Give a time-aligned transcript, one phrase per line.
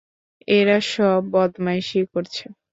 [0.49, 2.43] এরা সব বদমাইশি করছে।